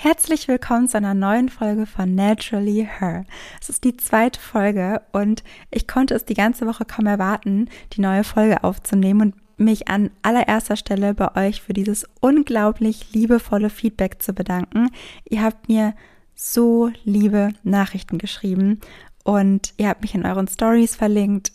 [0.00, 3.24] Herzlich willkommen zu einer neuen Folge von Naturally Her.
[3.60, 8.00] Es ist die zweite Folge und ich konnte es die ganze Woche kaum erwarten, die
[8.00, 14.22] neue Folge aufzunehmen und mich an allererster Stelle bei euch für dieses unglaublich liebevolle Feedback
[14.22, 14.90] zu bedanken.
[15.28, 15.94] Ihr habt mir
[16.32, 18.78] so liebe Nachrichten geschrieben
[19.24, 21.50] und ihr habt mich in euren Stories verlinkt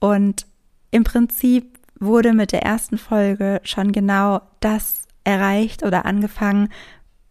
[0.00, 0.46] und
[0.92, 6.70] im Prinzip wurde mit der ersten Folge schon genau das erreicht oder angefangen,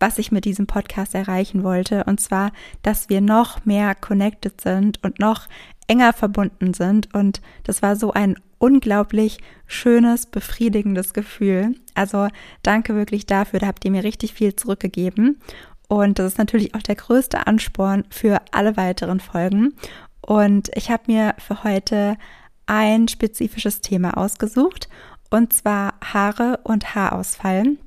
[0.02, 2.04] was ich mit diesem Podcast erreichen wollte.
[2.06, 2.52] Und zwar,
[2.82, 5.48] dass wir noch mehr connected sind und noch
[5.88, 7.14] enger verbunden sind.
[7.14, 11.76] Und das war so ein unglaublich schönes, befriedigendes Gefühl.
[11.94, 12.28] Also
[12.64, 13.60] danke wirklich dafür.
[13.60, 15.40] Da habt ihr mir richtig viel zurückgegeben.
[15.88, 19.74] Und das ist natürlich auch der größte Ansporn für alle weiteren Folgen.
[20.22, 22.18] Und ich habe mir für heute
[22.66, 24.88] ein spezifisches Thema ausgesucht.
[25.30, 27.78] Und zwar Haare und Haarausfall.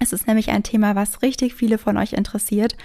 [0.00, 2.76] Es ist nämlich ein Thema, was richtig viele von euch interessiert.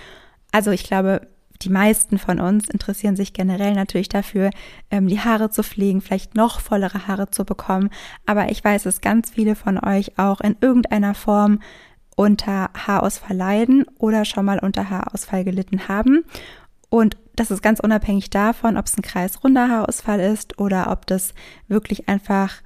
[0.52, 1.27] Also ich glaube,
[1.61, 4.52] die meisten von uns interessieren sich generell natürlich dafür,
[4.91, 7.89] ähm, die Haare zu pflegen, vielleicht noch vollere Haare zu bekommen.
[8.25, 11.59] Aber ich weiß, dass ganz viele von euch auch in irgendeiner Form
[12.16, 16.25] unter Haarausfall leiden oder schon mal unter Haarausfall gelitten haben.
[16.89, 21.33] Und das ist ganz unabhängig davon, ob es ein kreisrunder Haarausfall ist oder ob das
[21.67, 22.61] wirklich einfach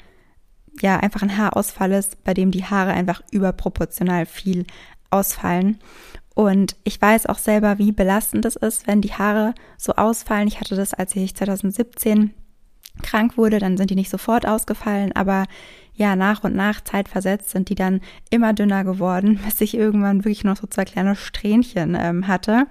[0.81, 4.65] ja einfach ein Haarausfall ist, bei dem die Haare einfach überproportional viel
[5.09, 5.79] ausfallen.
[6.33, 10.47] Und ich weiß auch selber, wie belastend es ist, wenn die Haare so ausfallen.
[10.47, 12.33] Ich hatte das, als ich 2017
[13.03, 15.45] krank wurde, dann sind die nicht sofort ausgefallen, aber
[15.93, 20.43] ja, nach und nach zeitversetzt sind die dann immer dünner geworden, bis ich irgendwann wirklich
[20.43, 22.67] noch so zwei kleine Strähnchen ähm, hatte.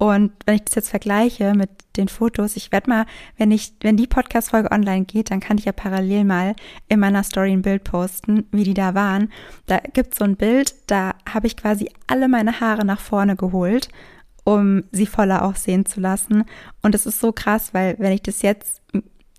[0.00, 3.06] Und wenn ich das jetzt vergleiche mit den Fotos, ich werde mal,
[3.36, 6.56] wenn ich, wenn die Podcast-Folge online geht, dann kann ich ja parallel mal
[6.88, 9.30] in meiner Story ein Bild posten, wie die da waren.
[9.66, 13.36] Da gibt es so ein Bild, da habe ich quasi alle meine Haare nach vorne
[13.36, 13.90] geholt,
[14.44, 16.44] um sie voller aussehen zu lassen.
[16.80, 18.80] Und es ist so krass, weil wenn ich das jetzt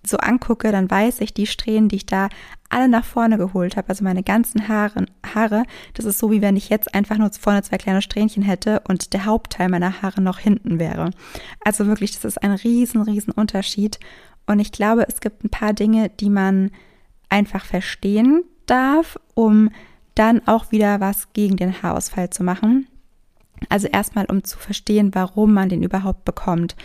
[0.06, 2.30] so angucke, dann weiß ich, die Strähnen, die ich da
[2.72, 6.56] alle nach vorne geholt habe, also meine ganzen Haare, Haare, das ist so, wie wenn
[6.56, 10.40] ich jetzt einfach nur vorne zwei kleine Strähnchen hätte und der Hauptteil meiner Haare noch
[10.40, 11.12] hinten wäre.
[11.64, 14.00] Also wirklich, das ist ein riesen, riesen Unterschied.
[14.48, 16.72] Und ich glaube, es gibt ein paar Dinge, die man
[17.30, 19.70] einfach verstehen darf, um
[20.16, 22.88] dann auch wieder was gegen den Haarausfall zu machen.
[23.70, 26.76] Also erstmal, um zu verstehen, warum man den überhaupt bekommt.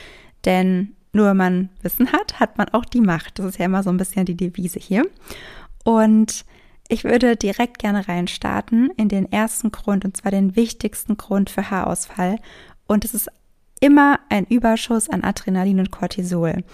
[0.45, 3.39] Denn nur wenn man Wissen hat, hat man auch die Macht.
[3.39, 5.05] Das ist ja immer so ein bisschen die Devise hier.
[5.87, 6.45] Und
[6.89, 11.71] ich würde direkt gerne reinstarten in den ersten Grund, und zwar den wichtigsten Grund für
[11.71, 12.41] Haarausfall.
[12.89, 13.31] Und es ist
[13.79, 16.65] immer ein Überschuss an Adrenalin und Cortisol.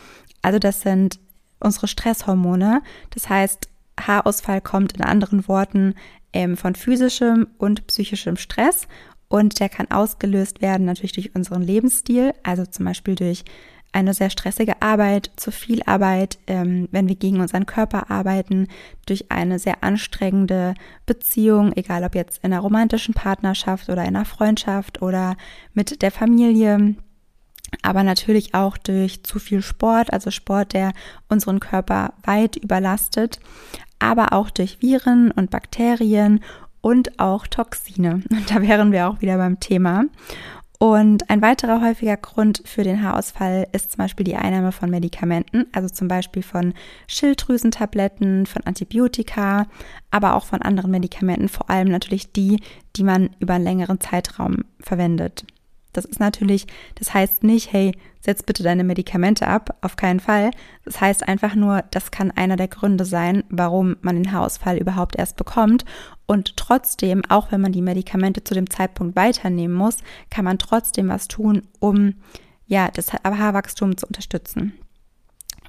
[0.41, 1.21] Also das sind
[1.61, 2.81] unsere Stresshormone.
[3.11, 3.69] Das heißt,
[4.01, 5.95] Haarausfall kommt in anderen Worten
[6.33, 8.89] ähm, von physischem und psychischem Stress
[9.29, 13.45] und der kann ausgelöst werden natürlich durch unseren Lebensstil, also zum Beispiel durch
[13.93, 18.69] eine sehr stressige Arbeit, zu viel Arbeit, ähm, wenn wir gegen unseren Körper arbeiten,
[19.07, 20.75] durch eine sehr anstrengende
[21.07, 25.37] Beziehung, egal ob jetzt in einer romantischen Partnerschaft oder in einer Freundschaft oder
[25.75, 26.97] mit der Familie,
[27.83, 30.93] aber natürlich auch durch zu viel Sport, also Sport, der
[31.29, 33.41] unseren Körper weit überlastet,
[33.99, 36.41] aber auch durch Viren und Bakterien
[36.81, 38.23] und auch Toxine.
[38.31, 40.05] Und da wären wir auch wieder beim Thema.
[40.83, 45.67] Und ein weiterer häufiger Grund für den Haarausfall ist zum Beispiel die Einnahme von Medikamenten,
[45.71, 46.75] also zum Beispiel von
[47.07, 49.69] Schilddrüsentabletten, von Antibiotika,
[50.11, 52.61] aber auch von anderen Medikamenten, vor allem natürlich die,
[52.97, 55.45] die man über einen längeren Zeitraum verwendet.
[55.93, 60.51] Das ist natürlich, das heißt nicht, hey, setz bitte deine Medikamente ab, auf keinen Fall.
[60.85, 65.17] Das heißt einfach nur, das kann einer der Gründe sein, warum man den Haarausfall überhaupt
[65.17, 65.85] erst bekommt.
[66.27, 69.99] Und trotzdem, auch wenn man die Medikamente zu dem Zeitpunkt weiternehmen muss,
[70.31, 72.15] kann man trotzdem was tun, um
[72.67, 74.73] ja, das Haarwachstum zu unterstützen.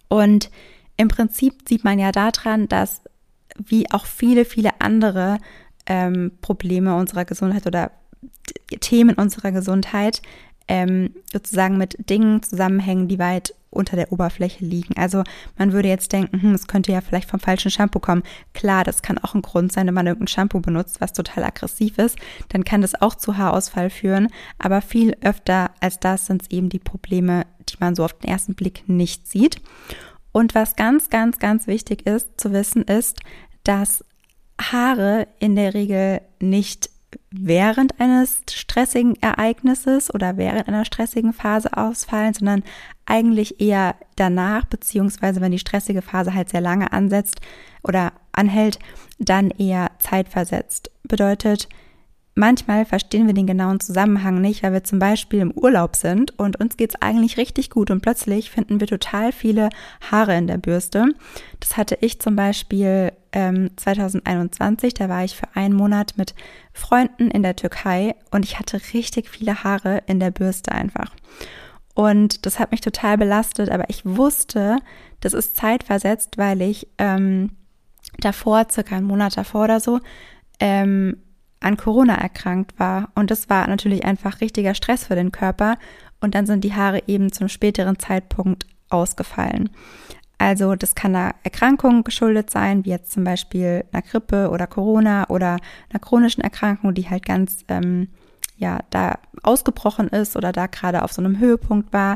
[0.08, 0.52] Und
[0.96, 3.02] im Prinzip sieht man ja daran, dass
[3.58, 5.38] wie auch viele, viele andere
[5.86, 7.92] ähm, Probleme unserer Gesundheit oder
[8.80, 10.22] Themen unserer Gesundheit
[10.68, 14.96] ähm, sozusagen mit Dingen zusammenhängen, die weit unter der Oberfläche liegen.
[14.98, 15.24] Also
[15.58, 18.24] man würde jetzt denken, hm, es könnte ja vielleicht vom falschen Shampoo kommen.
[18.54, 21.98] Klar, das kann auch ein Grund sein, wenn man irgendein Shampoo benutzt, was total aggressiv
[21.98, 22.18] ist,
[22.50, 24.28] dann kann das auch zu Haarausfall führen.
[24.60, 28.30] Aber viel öfter als das sind es eben die Probleme, die man so auf den
[28.30, 29.62] ersten Blick nicht sieht.
[30.32, 33.20] Und was ganz, ganz, ganz wichtig ist zu wissen, ist,
[33.64, 34.04] dass
[34.62, 36.90] Haare in der Regel nicht
[37.32, 42.64] während eines stressigen Ereignisses oder während einer stressigen Phase ausfallen, sondern
[43.06, 47.42] eigentlich eher danach, beziehungsweise wenn die stressige Phase halt sehr lange ansetzt
[47.84, 48.80] oder anhält,
[49.20, 50.92] dann eher zeitversetzt.
[51.04, 51.68] Bedeutet,
[52.36, 56.60] manchmal verstehen wir den genauen Zusammenhang nicht, weil wir zum Beispiel im Urlaub sind und
[56.60, 59.70] uns geht's eigentlich richtig gut und plötzlich finden wir total viele
[60.12, 61.06] Haare in der Bürste.
[61.60, 66.34] Das hatte ich zum Beispiel ähm, 2021, da war ich für einen Monat mit
[66.72, 71.12] Freunden in der Türkei und ich hatte richtig viele Haare in der Bürste einfach.
[71.96, 74.78] Und das hat mich total belastet, aber ich wusste,
[75.20, 77.52] das ist zeitversetzt, weil ich ähm,
[78.20, 80.00] davor, circa einen Monat davor oder so,
[80.60, 81.18] ähm,
[81.60, 83.10] an Corona erkrankt war.
[83.16, 85.78] Und das war natürlich einfach richtiger Stress für den Körper.
[86.20, 89.70] Und dann sind die Haare eben zum späteren Zeitpunkt ausgefallen.
[90.44, 95.30] Also das kann einer Erkrankung geschuldet sein, wie jetzt zum Beispiel einer Grippe oder Corona
[95.30, 95.58] oder
[95.90, 98.10] einer chronischen Erkrankung, die halt ganz ähm,
[98.58, 102.16] ja da ausgebrochen ist oder da gerade auf so einem Höhepunkt war.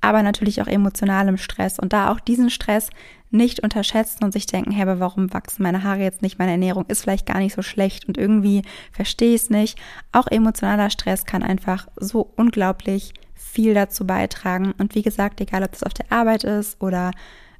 [0.00, 2.88] Aber natürlich auch emotionalem Stress und da auch diesen Stress
[3.30, 6.38] nicht unterschätzen und sich denken, hey, aber warum wachsen meine Haare jetzt nicht?
[6.38, 8.62] Meine Ernährung ist vielleicht gar nicht so schlecht und irgendwie
[8.92, 9.78] verstehe ich es nicht.
[10.12, 14.72] Auch emotionaler Stress kann einfach so unglaublich viel dazu beitragen.
[14.78, 17.10] Und wie gesagt, egal ob das auf der Arbeit ist oder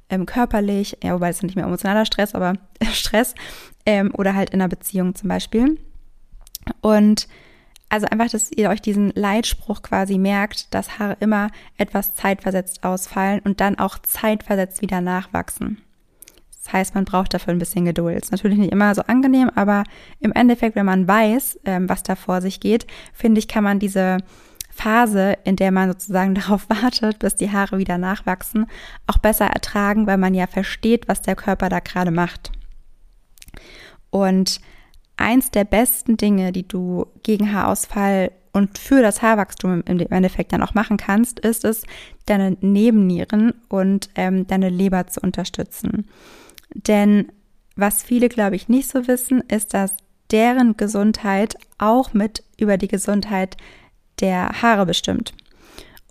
[0.09, 2.53] ähm, körperlich, ja, wobei es nicht mehr emotionaler Stress, aber
[2.93, 3.35] Stress
[3.85, 5.79] ähm, oder halt in einer Beziehung zum Beispiel.
[6.81, 7.27] Und
[7.89, 13.41] also einfach, dass ihr euch diesen Leitspruch quasi merkt, dass Haare immer etwas zeitversetzt ausfallen
[13.43, 15.81] und dann auch zeitversetzt wieder nachwachsen.
[16.51, 18.21] Das heißt, man braucht dafür ein bisschen Geduld.
[18.23, 19.83] Ist natürlich nicht immer so angenehm, aber
[20.19, 23.79] im Endeffekt, wenn man weiß, ähm, was da vor sich geht, finde ich, kann man
[23.79, 24.17] diese
[24.79, 28.65] Phase, in der man sozusagen darauf wartet, bis die Haare wieder nachwachsen,
[29.07, 32.51] auch besser ertragen, weil man ja versteht, was der Körper da gerade macht.
[34.09, 34.61] Und
[35.17, 40.63] eins der besten Dinge, die du gegen Haarausfall und für das Haarwachstum im Endeffekt dann
[40.63, 41.83] auch machen kannst, ist es,
[42.25, 46.09] deine Nebennieren und ähm, deine Leber zu unterstützen.
[46.73, 47.31] Denn
[47.75, 49.95] was viele, glaube ich, nicht so wissen, ist, dass
[50.31, 53.57] deren Gesundheit auch mit über die Gesundheit
[54.21, 55.33] der Haare bestimmt.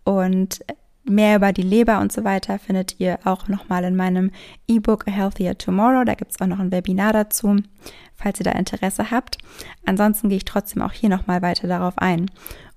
[0.05, 0.61] Und
[1.05, 4.31] mehr über die Leber und so weiter findet ihr auch nochmal in meinem
[4.67, 6.05] E-Book A Healthier Tomorrow.
[6.05, 7.57] Da gibt es auch noch ein Webinar dazu
[8.19, 9.39] falls ihr da Interesse habt.
[9.87, 12.31] Ansonsten gehe ich trotzdem auch hier nochmal weiter darauf ein.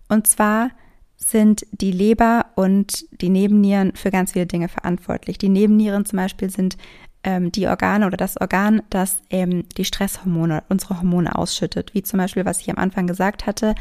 [0.07, 0.69] Und zwar
[1.17, 5.37] sind die Leber und die Nebennieren für ganz viele Dinge verantwortlich.
[5.37, 6.77] Die Nebennieren zum Beispiel sind
[7.23, 12.17] ähm, die Organe oder das Organ, das ähm, die Stresshormone, unsere Hormone ausschüttet, wie zum
[12.17, 13.75] Beispiel, was ich am Anfang gesagt hatte,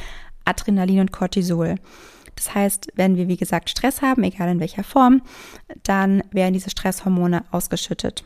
[0.51, 1.77] Adrenalin und Cortisol.
[2.37, 5.23] Das heißt, wenn wir, wie gesagt, Stress haben, egal in welcher Form,
[5.83, 8.23] dann werden diese Stresshormone ausgeschüttet.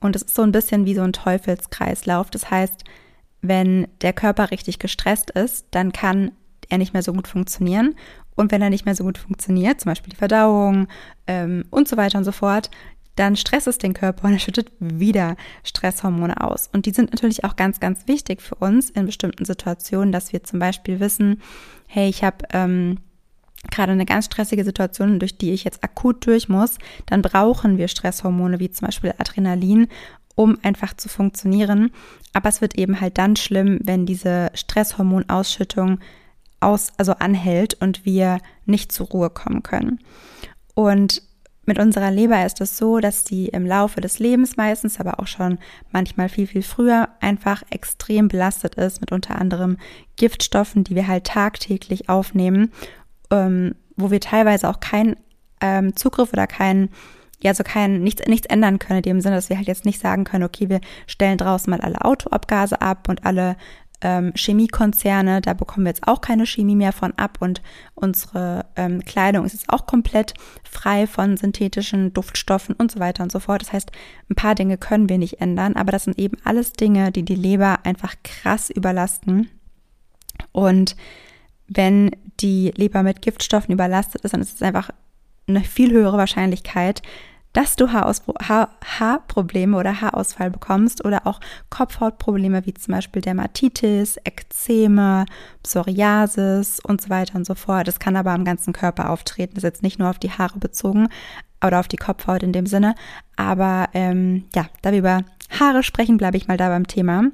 [0.00, 2.30] Und es ist so ein bisschen wie so ein Teufelskreislauf.
[2.30, 2.84] Das heißt,
[3.40, 6.32] wenn der Körper richtig gestresst ist, dann kann
[6.68, 7.94] er nicht mehr so gut funktionieren.
[8.36, 10.86] Und wenn er nicht mehr so gut funktioniert, zum Beispiel die Verdauung
[11.26, 12.70] ähm, und so weiter und so fort,
[13.18, 16.68] dann stresst es den Körper und er schüttet wieder Stresshormone aus.
[16.72, 20.44] Und die sind natürlich auch ganz, ganz wichtig für uns in bestimmten Situationen, dass wir
[20.44, 21.42] zum Beispiel wissen,
[21.88, 22.98] hey, ich habe ähm,
[23.70, 27.88] gerade eine ganz stressige Situation, durch die ich jetzt akut durch muss, dann brauchen wir
[27.88, 29.88] Stresshormone wie zum Beispiel Adrenalin,
[30.36, 31.90] um einfach zu funktionieren.
[32.32, 35.98] Aber es wird eben halt dann schlimm, wenn diese Stresshormonausschüttung
[36.60, 39.98] aus, also anhält und wir nicht zur Ruhe kommen können.
[40.74, 41.22] Und
[41.68, 45.28] mit unserer Leber ist es so, dass sie im Laufe des Lebens meistens, aber auch
[45.28, 45.58] schon
[45.92, 49.76] manchmal viel, viel früher einfach extrem belastet ist mit unter anderem
[50.16, 52.72] Giftstoffen, die wir halt tagtäglich aufnehmen
[53.30, 55.16] ähm, wo wir teilweise auch keinen
[55.60, 56.90] ähm, Zugriff oder keinen
[57.40, 60.00] ja, so kein, nichts, nichts ändern können, in dem Sinne, dass wir halt jetzt nicht
[60.00, 63.56] sagen können, okay, wir stellen draußen mal alle Autoabgase ab und alle
[64.00, 67.62] ähm, Chemiekonzerne, da bekommen wir jetzt auch keine Chemie mehr von ab und
[67.94, 73.32] unsere ähm, Kleidung ist jetzt auch komplett frei von synthetischen Duftstoffen und so weiter und
[73.32, 73.62] so fort.
[73.62, 73.90] Das heißt,
[74.30, 77.34] ein paar Dinge können wir nicht ändern, aber das sind eben alles Dinge, die die
[77.34, 79.48] Leber einfach krass überlasten
[80.52, 80.96] und
[81.68, 84.90] wenn die Leber mit Giftstoffen überlastet ist, dann ist es einfach
[85.46, 87.02] eine viel höhere Wahrscheinlichkeit,
[87.58, 95.26] dass du Haarprobleme oder Haarausfall bekommst oder auch Kopfhautprobleme wie zum Beispiel Dermatitis, Ekzeme,
[95.64, 97.88] Psoriasis und so weiter und so fort.
[97.88, 99.54] Das kann aber am ganzen Körper auftreten.
[99.56, 101.08] Das ist jetzt nicht nur auf die Haare bezogen
[101.60, 102.94] oder auf die Kopfhaut in dem Sinne.
[103.34, 105.24] Aber ähm, ja, da wir über
[105.58, 107.24] Haare sprechen, bleibe ich mal da beim Thema.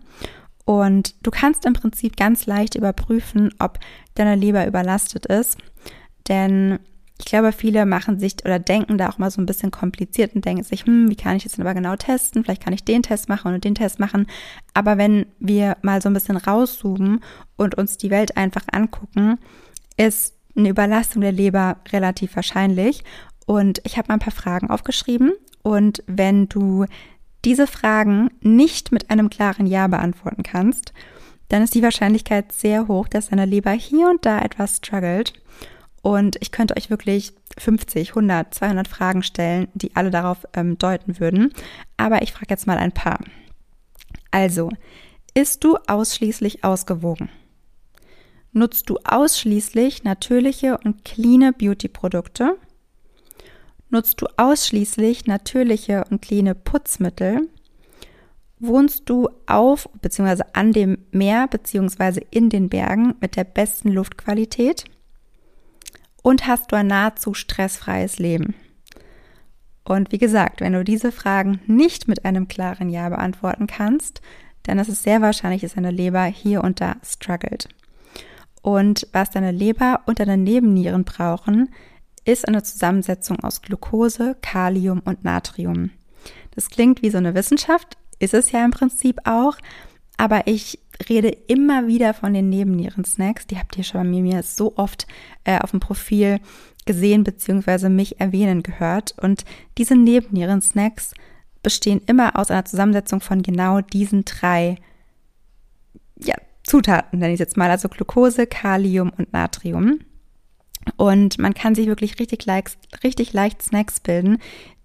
[0.64, 3.78] Und du kannst im Prinzip ganz leicht überprüfen, ob
[4.14, 5.58] deine Leber überlastet ist.
[6.28, 6.78] Denn
[7.18, 10.44] ich glaube, viele machen sich oder denken da auch mal so ein bisschen kompliziert und
[10.44, 12.42] denken sich, hm, wie kann ich denn aber genau testen?
[12.42, 14.26] Vielleicht kann ich den Test machen und den Test machen.
[14.74, 17.20] Aber wenn wir mal so ein bisschen rauszoomen
[17.56, 19.38] und uns die Welt einfach angucken,
[19.96, 23.04] ist eine Überlastung der Leber relativ wahrscheinlich.
[23.46, 25.32] Und ich habe mal ein paar Fragen aufgeschrieben.
[25.62, 26.86] Und wenn du
[27.44, 30.92] diese Fragen nicht mit einem klaren Ja beantworten kannst,
[31.48, 35.34] dann ist die Wahrscheinlichkeit sehr hoch, dass deine Leber hier und da etwas struggelt.
[36.04, 41.18] Und ich könnte euch wirklich 50, 100, 200 Fragen stellen, die alle darauf ähm, deuten
[41.18, 41.54] würden.
[41.96, 43.20] Aber ich frage jetzt mal ein paar.
[44.30, 44.68] Also,
[45.32, 47.30] isst du ausschließlich ausgewogen?
[48.52, 52.58] Nutzt du ausschließlich natürliche und cleane Beauty-Produkte?
[53.88, 57.48] Nutzt du ausschließlich natürliche und cleane Putzmittel?
[58.58, 60.42] Wohnst du auf bzw.
[60.52, 62.26] an dem Meer bzw.
[62.30, 64.84] in den Bergen mit der besten Luftqualität?
[66.24, 68.54] Und hast du ein nahezu stressfreies Leben?
[69.84, 74.22] Und wie gesagt, wenn du diese Fragen nicht mit einem klaren Ja beantworten kannst,
[74.62, 77.68] dann ist es sehr wahrscheinlich, dass deine Leber hier und da struggelt.
[78.62, 81.68] Und was deine Leber und deine Nebennieren brauchen,
[82.24, 85.90] ist eine Zusammensetzung aus Glucose, Kalium und Natrium.
[86.54, 89.58] Das klingt wie so eine Wissenschaft, ist es ja im Prinzip auch,
[90.16, 93.46] aber ich rede immer wieder von den Nebennieren-Snacks.
[93.46, 95.06] Die habt ihr schon bei mir so oft
[95.44, 96.40] äh, auf dem Profil
[96.86, 97.88] gesehen bzw.
[97.88, 99.14] mich erwähnen gehört.
[99.20, 99.44] Und
[99.78, 101.14] diese Nebennieren-Snacks
[101.62, 104.76] bestehen immer aus einer Zusammensetzung von genau diesen drei
[106.18, 110.00] ja, Zutaten, nenne ich jetzt mal, also Glucose, Kalium und Natrium.
[110.96, 114.38] Und man kann sich wirklich richtig leicht, richtig leicht Snacks bilden,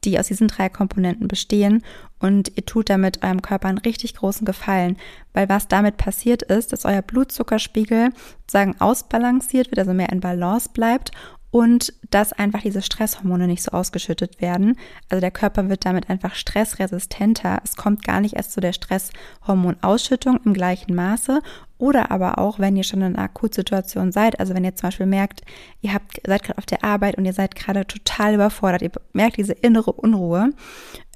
[0.03, 1.83] die aus diesen drei Komponenten bestehen.
[2.19, 4.97] Und ihr tut damit eurem Körper einen richtig großen Gefallen,
[5.33, 8.09] weil was damit passiert ist, dass euer Blutzuckerspiegel
[8.41, 11.11] sozusagen ausbalanciert wird, also mehr in Balance bleibt
[11.51, 14.77] und dass einfach diese Stresshormone nicht so ausgeschüttet werden.
[15.09, 17.59] Also der Körper wird damit einfach stressresistenter.
[17.63, 21.41] Es kommt gar nicht erst zu der Stresshormonausschüttung im gleichen Maße.
[21.79, 25.05] Oder aber auch, wenn ihr schon in einer Akutsituation seid, also wenn ihr zum Beispiel
[25.05, 25.41] merkt,
[25.81, 29.37] ihr habt, seid gerade auf der Arbeit und ihr seid gerade total überfordert, ihr merkt
[29.37, 30.51] diese innere Unruhe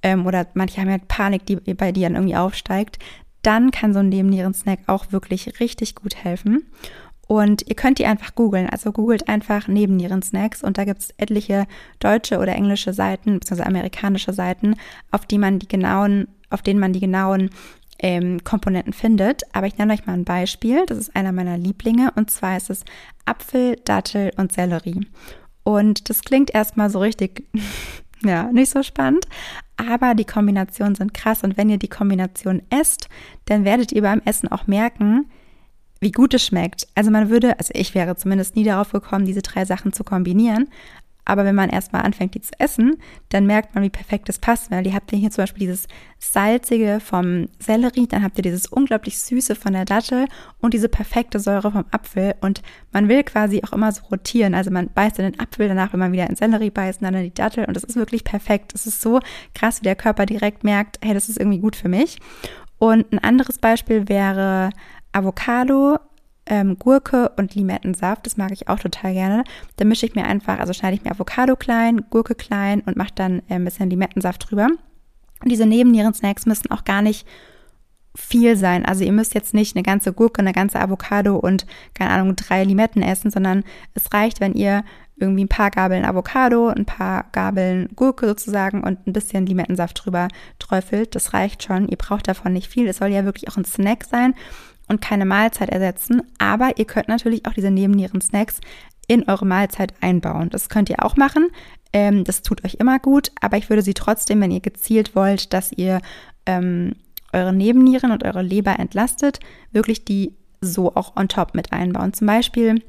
[0.02, 2.98] ähm, oder manche haben ja Panik, die bei dir dann irgendwie aufsteigt,
[3.42, 6.72] dann kann so ein Nebennieren-Snack auch wirklich richtig gut helfen.
[7.27, 8.70] Und ihr könnt die einfach googeln.
[8.70, 11.65] Also googelt einfach Nebennieren-Snacks und da gibt es etliche
[12.00, 14.75] deutsche oder englische Seiten, beziehungsweise amerikanische Seiten,
[15.12, 17.50] auf die man die genauen, auf denen man die genauen
[18.00, 19.44] ähm, Komponenten findet.
[19.56, 20.86] Aber ich nenne euch mal ein Beispiel.
[20.86, 22.84] Das ist einer meiner Lieblinge und zwar ist es
[23.25, 25.08] Apfel, Dattel und Sellerie.
[25.63, 27.48] Und das klingt erstmal so richtig,
[28.24, 29.27] ja, nicht so spannend,
[29.77, 33.08] aber die Kombinationen sind krass und wenn ihr die Kombination esst,
[33.46, 35.30] dann werdet ihr beim Essen auch merken,
[36.03, 36.88] wie gut es schmeckt.
[36.95, 40.67] Also man würde, also ich wäre zumindest nie darauf gekommen, diese drei Sachen zu kombinieren.
[41.25, 42.98] Aber wenn man erstmal anfängt, die zu essen,
[43.29, 44.72] dann merkt man, wie perfekt das passt.
[44.72, 45.88] Weil ihr habt hier zum Beispiel dieses
[46.19, 50.27] salzige vom Sellerie, dann habt ihr dieses unglaublich süße von der Dattel
[50.60, 52.36] und diese perfekte Säure vom Apfel.
[52.41, 54.53] Und man will quasi auch immer so rotieren.
[54.53, 57.24] Also man beißt in den Apfel, danach will man wieder in Sellerie beißen, dann in
[57.24, 57.65] die Dattel.
[57.65, 58.74] Und das ist wirklich perfekt.
[58.75, 59.22] Es ist so
[59.55, 62.19] krass, wie der Körper direkt merkt, hey, das ist irgendwie gut für mich.
[62.79, 64.72] Und ein anderes Beispiel wäre
[65.13, 65.98] Avocado,
[66.46, 68.25] ähm, Gurke und Limettensaft.
[68.25, 69.43] Das mag ich auch total gerne.
[69.77, 73.13] Da mische ich mir einfach, also schneide ich mir Avocado klein, Gurke klein und mache
[73.15, 74.67] dann äh, ein bisschen Limettensaft drüber.
[75.41, 77.27] Und diese Nebennieren-Snacks müssen auch gar nicht
[78.15, 78.86] viel sein.
[78.86, 82.63] Also ihr müsst jetzt nicht eine ganze Gurke, eine ganze Avocado und keine Ahnung, drei
[82.63, 83.63] Limetten essen, sondern
[83.96, 84.84] es reicht, wenn ihr
[85.15, 90.27] irgendwie ein paar Gabeln Avocado, ein paar Gabeln Gurke sozusagen und ein bisschen Limettensaft drüber
[90.60, 91.15] träufelt.
[91.15, 91.88] Das reicht schon.
[91.88, 92.88] Ihr braucht davon nicht viel.
[92.88, 94.36] Es soll ja wirklich auch ein Snack sein
[94.88, 96.22] und keine Mahlzeit ersetzen.
[96.38, 98.60] Aber ihr könnt natürlich auch diese Nebennieren-Snacks
[99.08, 100.50] in eure Mahlzeit einbauen.
[100.50, 101.48] Das könnt ihr auch machen.
[101.92, 103.32] Ähm, das tut euch immer gut.
[103.42, 106.02] Aber ich würde sie trotzdem, wenn ihr gezielt wollt, dass ihr
[106.46, 106.94] ähm,
[107.32, 109.40] eure Nebennieren und eure Leber entlastet,
[109.72, 112.13] wirklich die so auch on top mit einbauen.
[112.13, 112.82] Zum Beispiel,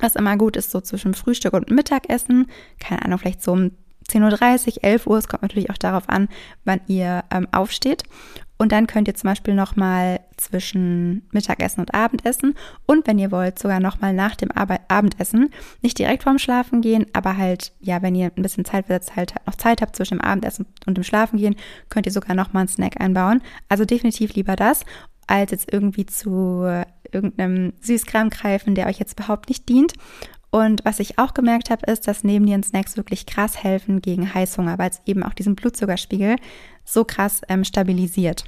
[0.00, 2.46] was immer gut ist, so zwischen Frühstück und Mittagessen,
[2.80, 3.72] keine Ahnung, vielleicht so um
[4.10, 6.28] 10.30 Uhr, 11 Uhr, es kommt natürlich auch darauf an,
[6.64, 8.02] wann ihr ähm, aufsteht.
[8.56, 12.54] Und dann könnt ihr zum Beispiel nochmal zwischen Mittagessen und Abendessen
[12.86, 15.50] und wenn ihr wollt, sogar nochmal nach dem Abendessen,
[15.82, 19.34] nicht direkt vorm Schlafen gehen, aber halt, ja, wenn ihr ein bisschen Zeit versetzt, halt
[19.46, 21.56] noch Zeit habt zwischen dem Abendessen und dem Schlafen gehen,
[21.88, 23.42] könnt ihr sogar nochmal einen Snack einbauen.
[23.68, 24.84] Also definitiv lieber das,
[25.26, 29.94] als jetzt irgendwie zu irgendeinem Süßkram greifen, der euch jetzt überhaupt nicht dient.
[30.54, 34.34] Und was ich auch gemerkt habe, ist, dass neben den Snacks wirklich krass helfen gegen
[34.34, 36.36] Heißhunger, weil es eben auch diesen Blutzuckerspiegel
[36.84, 38.44] so krass ähm, stabilisiert.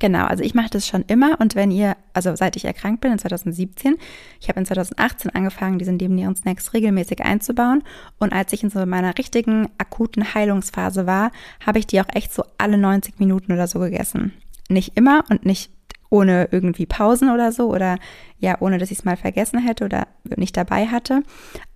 [0.00, 3.12] Genau, also ich mache das schon immer und wenn ihr, also seit ich erkrankt bin
[3.12, 3.96] in 2017,
[4.40, 7.82] ich habe in 2018 angefangen, diese Nebennieren-Snacks regelmäßig einzubauen
[8.18, 11.30] und als ich in so meiner richtigen akuten Heilungsphase war,
[11.66, 14.32] habe ich die auch echt so alle 90 Minuten oder so gegessen.
[14.70, 15.70] Nicht immer und nicht
[16.12, 17.96] ohne irgendwie Pausen oder so oder
[18.38, 21.22] ja, ohne dass ich es mal vergessen hätte oder nicht dabei hatte,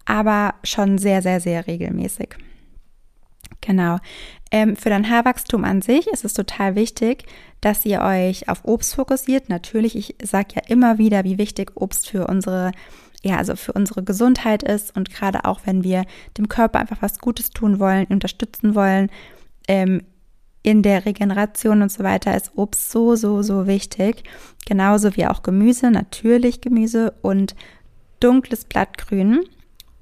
[0.04, 2.36] aber schon sehr, sehr, sehr regelmäßig.
[3.62, 3.98] Genau.
[4.52, 7.24] Ähm, für dein Haarwachstum an sich ist es total wichtig,
[7.60, 9.48] dass ihr euch auf Obst fokussiert.
[9.48, 12.72] Natürlich, ich sage ja immer wieder, wie wichtig Obst für unsere
[13.22, 16.04] ja, also für unsere Gesundheit ist und gerade auch, wenn wir
[16.38, 19.10] dem Körper einfach was Gutes tun wollen, unterstützen wollen,
[19.66, 20.02] ähm,
[20.66, 24.24] in der Regeneration und so weiter ist Obst so, so, so wichtig.
[24.66, 27.54] Genauso wie auch Gemüse, natürlich Gemüse und
[28.18, 29.44] dunkles Blattgrün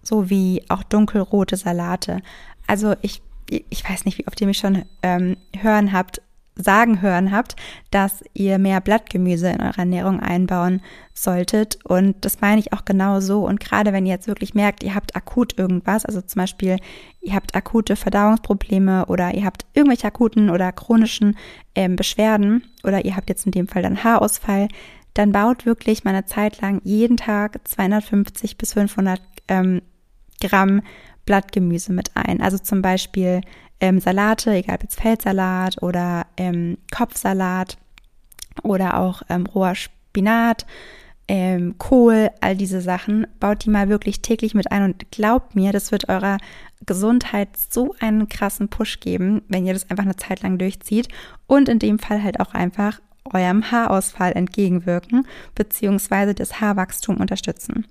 [0.02, 2.23] sowie auch dunkelrote Salate.
[2.66, 6.23] Also ich, ich weiß nicht, wie oft ihr mich schon ähm, hören habt,
[6.56, 7.56] sagen hören habt,
[7.90, 10.82] dass ihr mehr Blattgemüse in eure Ernährung einbauen
[11.12, 11.78] solltet.
[11.84, 13.44] Und das meine ich auch genau so.
[13.44, 16.76] Und gerade wenn ihr jetzt wirklich merkt, ihr habt akut irgendwas, also zum Beispiel,
[17.20, 21.37] ihr habt akute Verdauungsprobleme oder ihr habt irgendwelche akuten oder chronischen
[21.75, 24.68] ähm, Beschwerden oder ihr habt jetzt in dem Fall dann Haarausfall,
[25.14, 29.82] dann baut wirklich mal eine Zeit lang jeden Tag 250 bis 500 ähm,
[30.40, 30.82] Gramm
[31.25, 32.40] Blattgemüse mit ein.
[32.40, 33.40] Also zum Beispiel
[33.80, 37.76] ähm, Salate, egal ob jetzt Feldsalat oder ähm, Kopfsalat
[38.62, 40.66] oder auch ähm, roher Spinat,
[41.26, 45.72] ähm, Kohl, all diese Sachen, baut die mal wirklich täglich mit ein und glaubt mir,
[45.72, 46.38] das wird eurer
[46.86, 51.08] Gesundheit so einen krassen Push geben, wenn ihr das einfach eine Zeit lang durchzieht
[51.46, 53.00] und in dem Fall halt auch einfach
[53.32, 57.86] eurem Haarausfall entgegenwirken beziehungsweise das Haarwachstum unterstützen.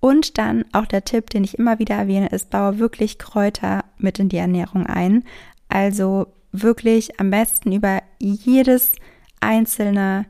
[0.00, 4.18] Und dann auch der Tipp, den ich immer wieder erwähne, ist, baue wirklich Kräuter mit
[4.18, 5.24] in die Ernährung ein.
[5.68, 8.92] Also wirklich am besten über jedes
[9.40, 10.26] einzelne,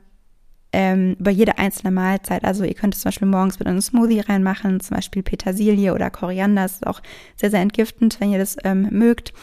[0.73, 2.43] ähm, über jede einzelne Mahlzeit.
[2.43, 6.09] Also ihr könnt es zum Beispiel morgens mit einem Smoothie reinmachen, zum Beispiel Petersilie oder
[6.09, 6.63] Koriander.
[6.63, 7.01] Das ist auch
[7.35, 9.33] sehr, sehr entgiftend, wenn ihr das ähm, mögt.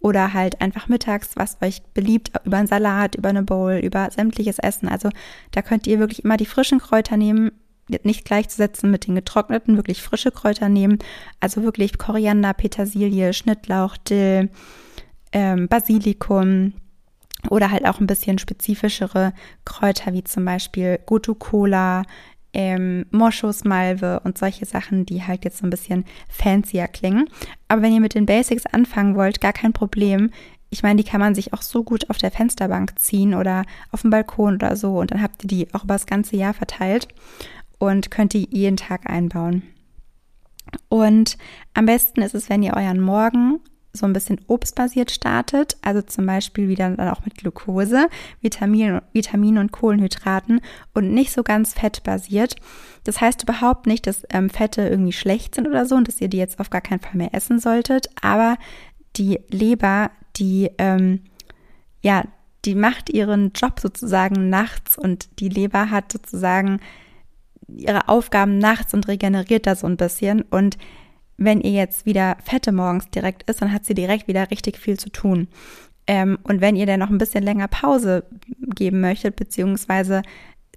[0.00, 4.58] Oder halt einfach mittags, was euch beliebt, über einen Salat, über eine Bowl, über sämtliches
[4.58, 4.88] Essen.
[4.88, 5.10] Also
[5.50, 7.52] da könnt ihr wirklich immer die frischen Kräuter nehmen,
[7.88, 10.98] nicht gleichzusetzen mit den getrockneten, wirklich frische Kräuter nehmen.
[11.40, 14.50] Also wirklich Koriander, Petersilie, Schnittlauch, Dill,
[15.32, 16.72] ähm, Basilikum
[17.50, 22.04] oder halt auch ein bisschen spezifischere Kräuter wie zum Beispiel Gotu-Cola,
[22.54, 27.28] ähm, Moschusmalve und solche Sachen, die halt jetzt so ein bisschen fancier klingen.
[27.68, 30.30] Aber wenn ihr mit den Basics anfangen wollt, gar kein Problem.
[30.70, 34.02] Ich meine, die kann man sich auch so gut auf der Fensterbank ziehen oder auf
[34.02, 37.08] dem Balkon oder so und dann habt ihr die auch über das ganze Jahr verteilt
[37.78, 39.62] und könnt die jeden Tag einbauen.
[40.88, 41.36] Und
[41.74, 43.60] am besten ist es, wenn ihr euren Morgen
[43.94, 48.08] so ein bisschen obstbasiert startet, also zum Beispiel wieder dann auch mit Glucose,
[48.40, 50.60] Vitamin, Vitaminen und Kohlenhydraten
[50.94, 52.56] und nicht so ganz fettbasiert.
[53.04, 56.28] Das heißt überhaupt nicht, dass ähm, Fette irgendwie schlecht sind oder so und dass ihr
[56.28, 58.56] die jetzt auf gar keinen Fall mehr essen solltet, aber
[59.16, 61.20] die Leber, die, ähm,
[62.02, 62.24] ja,
[62.64, 66.80] die macht ihren Job sozusagen nachts und die Leber hat sozusagen
[67.68, 70.42] ihre Aufgaben nachts und regeneriert da so ein bisschen.
[70.42, 70.76] Und
[71.36, 74.98] wenn ihr jetzt wieder Fette morgens direkt isst, dann hat sie direkt wieder richtig viel
[74.98, 75.48] zu tun.
[76.06, 78.24] Ähm, und wenn ihr dann noch ein bisschen länger Pause
[78.74, 80.22] geben möchtet, beziehungsweise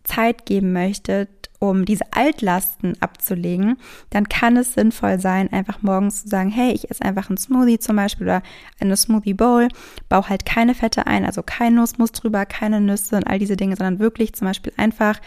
[0.04, 3.78] Zeit geben möchtet, um diese Altlasten abzulegen,
[4.12, 7.80] dann kann es sinnvoll sein, einfach morgens zu sagen, hey, ich esse einfach einen Smoothie
[7.80, 8.44] zum Beispiel oder
[8.80, 9.68] eine Smoothie Bowl,
[10.08, 13.76] baue halt keine Fette ein, also kein Nussmus drüber, keine Nüsse und all diese Dinge,
[13.76, 15.20] sondern wirklich zum Beispiel einfach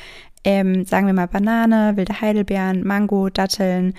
[0.45, 3.95] ähm, sagen wir mal Banane, wilde Heidelbeeren, Mango, Datteln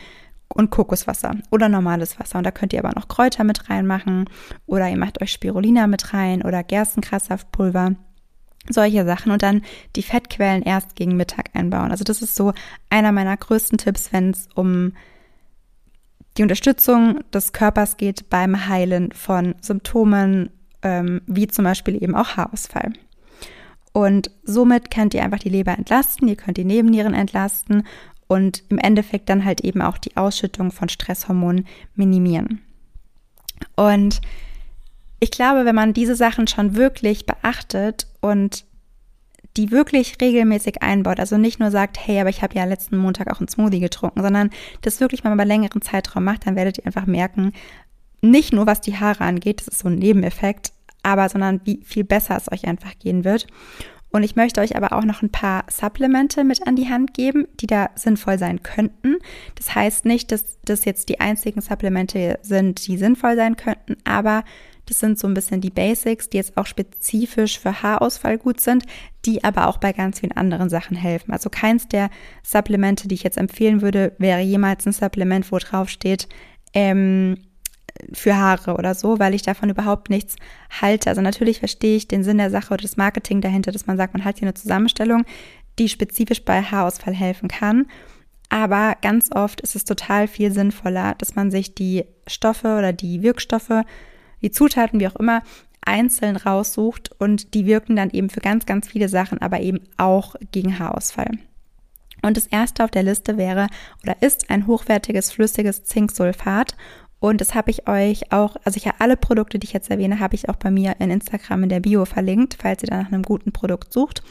[0.47, 2.38] und Kokoswasser oder normales Wasser.
[2.38, 4.30] Und da könnt ihr aber noch Kräuter mit reinmachen
[4.65, 7.95] oder ihr macht euch Spirulina mit rein oder Gerstenkraftsaftpulver.
[8.69, 9.63] Solche Sachen und dann
[9.95, 11.89] die Fettquellen erst gegen Mittag einbauen.
[11.89, 12.54] Also das ist so
[12.89, 14.93] einer meiner größten Tipps, wenn es um
[16.38, 20.51] die Unterstützung des Körpers geht beim Heilen von Symptomen,
[20.84, 22.93] ähm, wie zum Beispiel eben auch Haarausfall.
[23.93, 27.84] Und somit könnt ihr einfach die Leber entlasten, ihr könnt die Nebennieren entlasten
[28.27, 32.62] und im Endeffekt dann halt eben auch die Ausschüttung von Stresshormonen minimieren.
[33.75, 34.21] Und
[35.19, 38.65] ich glaube, wenn man diese Sachen schon wirklich beachtet und
[39.58, 43.30] die wirklich regelmäßig einbaut, also nicht nur sagt, hey, aber ich habe ja letzten Montag
[43.30, 44.49] auch einen Smoothie getrunken, sondern
[44.82, 47.51] das wirklich mal über längeren Zeitraum macht, dann werdet ihr einfach merken,
[48.21, 50.71] nicht nur was die Haare angeht, das ist so ein Nebeneffekt,
[51.04, 53.48] aber sondern wie viel besser es euch einfach gehen wird.
[54.12, 57.48] Und ich möchte euch aber auch noch ein paar Supplemente mit an die Hand geben,
[57.62, 59.18] die da sinnvoll sein könnten.
[59.56, 64.44] Das heißt nicht, dass das jetzt die einzigen Supplemente sind, die sinnvoll sein könnten, aber
[64.88, 68.84] das sind so ein bisschen die Basics, die jetzt auch spezifisch für Haarausfall gut sind,
[69.26, 71.32] die aber auch bei ganz vielen anderen Sachen helfen.
[71.32, 72.10] Also keins der
[72.44, 76.28] Supplemente, die ich jetzt empfehlen würde, wäre jemals ein Supplement, wo drauf steht,
[76.74, 77.38] ähm,
[78.14, 80.36] für Haare oder so, weil ich davon überhaupt nichts
[80.82, 81.10] halte.
[81.10, 84.14] Also natürlich verstehe ich den Sinn der Sache oder das Marketing dahinter, dass man sagt,
[84.14, 85.26] man hat hier eine Zusammenstellung,
[85.80, 87.88] die spezifisch bei Haarausfall helfen kann.
[88.50, 93.22] Aber ganz oft ist es total viel sinnvoller, dass man sich die Stoffe oder die
[93.22, 93.84] Wirkstoffe,
[94.42, 95.42] die Zutaten, wie auch immer,
[95.86, 100.36] einzeln raussucht und die wirken dann eben für ganz, ganz viele Sachen, aber eben auch
[100.52, 101.32] gegen Haarausfall.
[102.22, 103.68] Und das erste auf der Liste wäre
[104.04, 106.76] oder ist ein hochwertiges flüssiges Zinksulfat.
[107.22, 110.20] Und das habe ich euch auch, also ich ja alle Produkte, die ich jetzt erwähne,
[110.20, 113.12] habe ich auch bei mir in Instagram in der Bio verlinkt, falls ihr da nach
[113.12, 114.24] einem guten Produkt sucht.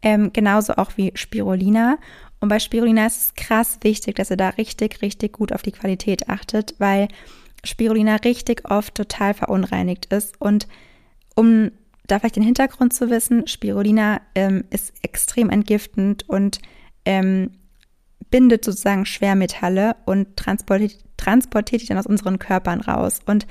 [0.00, 1.98] Ähm, genauso auch wie Spirulina.
[2.40, 5.72] Und bei Spirulina ist es krass wichtig, dass ihr da richtig, richtig gut auf die
[5.72, 7.08] Qualität achtet, weil
[7.64, 10.40] Spirulina richtig oft total verunreinigt ist.
[10.40, 10.66] Und
[11.36, 11.70] um
[12.06, 16.60] da vielleicht den Hintergrund zu wissen, Spirulina ähm, ist extrem entgiftend und
[17.04, 17.50] ähm,
[18.30, 23.20] bindet sozusagen Schwermetalle und transportiert, transportiert die dann aus unseren Körpern raus.
[23.26, 23.46] Und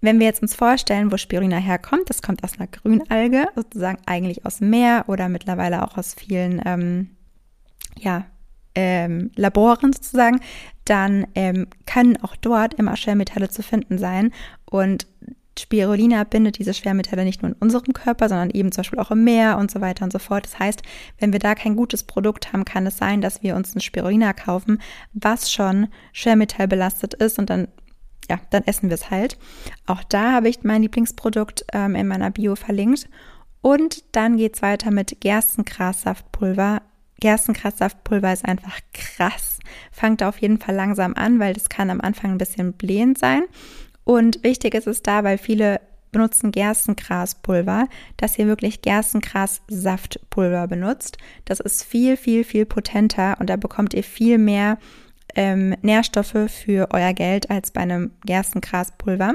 [0.00, 4.44] wenn wir jetzt uns vorstellen, wo Spirulina herkommt, das kommt aus einer Grünalge, sozusagen eigentlich
[4.44, 7.10] aus dem Meer oder mittlerweile auch aus vielen ähm,
[7.98, 8.26] ja,
[8.74, 10.40] ähm, Laboren sozusagen,
[10.84, 14.32] dann ähm, können auch dort immer Schwermetalle zu finden sein.
[14.66, 15.06] Und
[15.58, 19.24] Spirulina bindet diese Schwermetalle nicht nur in unserem Körper, sondern eben zum Beispiel auch im
[19.24, 20.46] Meer und so weiter und so fort.
[20.46, 20.82] Das heißt,
[21.18, 24.32] wenn wir da kein gutes Produkt haben, kann es sein, dass wir uns ein Spirulina
[24.32, 24.80] kaufen,
[25.12, 27.68] was schon schwermetallbelastet ist und dann
[28.30, 29.38] ja, dann essen wir es halt.
[29.86, 33.06] Auch da habe ich mein Lieblingsprodukt ähm, in meiner Bio verlinkt.
[33.60, 36.82] Und dann geht es weiter mit Gerstengrassaftpulver.
[37.20, 39.58] Gerstengrassaftpulver ist einfach krass.
[39.92, 43.44] Fangt auf jeden Fall langsam an, weil das kann am Anfang ein bisschen blähend sein.
[44.04, 45.80] Und wichtig ist es da, weil viele
[46.12, 51.18] benutzen Gerstengraspulver, dass ihr wirklich Gerstengras-Saftpulver benutzt.
[51.44, 54.78] Das ist viel, viel, viel potenter und da bekommt ihr viel mehr
[55.34, 59.34] ähm, Nährstoffe für euer Geld als bei einem Gerstengraspulver.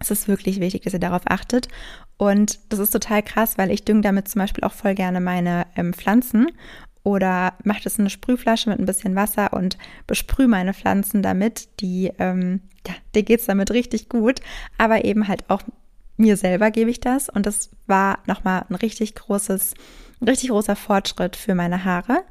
[0.00, 1.68] Es ist wirklich wichtig, dass ihr darauf achtet.
[2.16, 5.66] Und das ist total krass, weil ich dünge damit zum Beispiel auch voll gerne meine
[5.76, 6.46] ähm, Pflanzen
[7.04, 11.68] oder mache das in eine Sprühflasche mit ein bisschen Wasser und besprühe meine Pflanzen damit.
[11.80, 14.40] Die, ähm, ja, dir geht's damit richtig gut,
[14.78, 15.62] aber eben halt auch
[16.16, 19.74] mir selber gebe ich das und das war nochmal ein richtig großes,
[20.24, 22.22] richtig großer Fortschritt für meine Haare.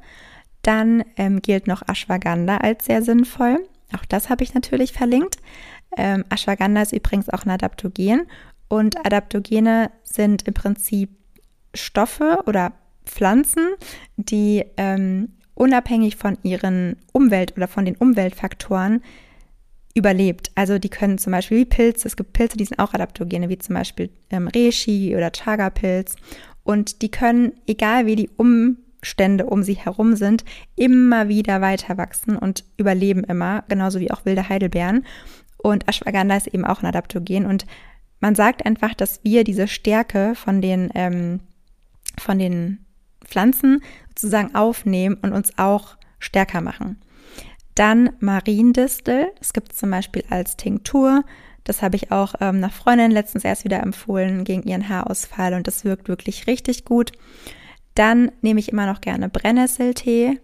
[0.62, 3.58] Dann ähm, gilt noch Ashwagandha als sehr sinnvoll.
[3.94, 5.36] Auch das habe ich natürlich verlinkt.
[5.96, 8.26] Ähm, Ashwagandha ist übrigens auch ein Adaptogen
[8.68, 11.10] und Adaptogene sind im Prinzip
[11.74, 12.72] Stoffe oder
[13.04, 13.74] Pflanzen,
[14.16, 19.02] die ähm, unabhängig von ihren Umwelt- oder von den Umweltfaktoren
[19.94, 20.50] überlebt.
[20.54, 23.58] Also die können zum Beispiel wie Pilze, es gibt Pilze, die sind auch Adaptogene, wie
[23.58, 26.16] zum Beispiel ähm, Reishi oder Chaga-Pilz.
[26.64, 30.44] Und die können, egal wie die Umstände um sie herum sind,
[30.76, 35.04] immer wieder weiter wachsen und überleben immer, genauso wie auch wilde Heidelbeeren.
[35.58, 37.46] Und Ashwagandha ist eben auch ein Adaptogen.
[37.46, 37.66] Und
[38.20, 41.40] man sagt einfach, dass wir diese Stärke von den, ähm,
[42.18, 42.81] von den
[43.32, 47.00] Pflanzen sozusagen aufnehmen und uns auch stärker machen.
[47.74, 51.24] Dann Mariendistel, das gibt es zum Beispiel als Tinktur.
[51.64, 55.66] Das habe ich auch ähm, nach Freundin letztens erst wieder empfohlen gegen ihren Haarausfall und
[55.66, 57.12] das wirkt wirklich richtig gut.
[57.94, 60.40] Dann nehme ich immer noch gerne Brennnesseltee.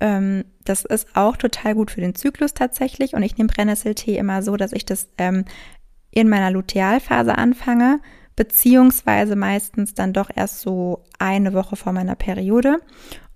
[0.00, 4.42] Ähm, das ist auch total gut für den Zyklus tatsächlich und ich nehme Brennnesseltee immer
[4.42, 5.44] so, dass ich das ähm,
[6.10, 8.00] in meiner Lutealphase anfange
[8.36, 12.78] beziehungsweise meistens dann doch erst so eine Woche vor meiner Periode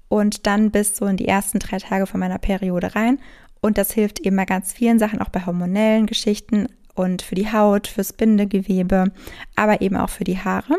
[0.08, 3.18] und dann bis so in die ersten drei Tage vor meiner Periode rein.
[3.60, 7.52] Und das hilft eben bei ganz vielen Sachen, auch bei hormonellen Geschichten und für die
[7.52, 9.12] Haut, fürs Bindegewebe,
[9.54, 10.76] aber eben auch für die Haare.